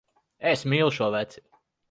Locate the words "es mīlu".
0.53-0.89